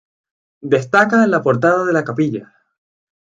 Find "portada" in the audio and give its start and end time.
1.49-1.85